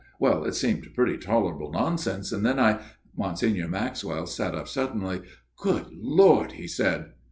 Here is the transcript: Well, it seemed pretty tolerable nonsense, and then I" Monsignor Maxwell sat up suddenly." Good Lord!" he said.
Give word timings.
Well, 0.19 0.45
it 0.45 0.55
seemed 0.55 0.91
pretty 0.95 1.17
tolerable 1.19 1.71
nonsense, 1.71 2.31
and 2.31 2.43
then 2.43 2.59
I" 2.59 2.79
Monsignor 3.15 3.67
Maxwell 3.67 4.25
sat 4.25 4.55
up 4.55 4.67
suddenly." 4.67 5.21
Good 5.57 5.89
Lord!" 5.91 6.53
he 6.53 6.67
said. 6.67 7.11